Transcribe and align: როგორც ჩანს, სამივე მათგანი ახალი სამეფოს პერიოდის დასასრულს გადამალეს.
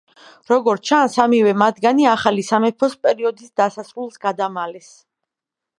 როგორც 0.51 0.87
ჩანს, 0.89 1.17
სამივე 1.17 1.53
მათგანი 1.63 2.07
ახალი 2.13 2.47
სამეფოს 2.49 2.97
პერიოდის 3.05 3.53
დასასრულს 3.61 4.21
გადამალეს. 4.27 4.91